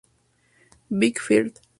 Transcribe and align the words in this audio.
Vic 0.89 1.21
Firth 1.21 1.61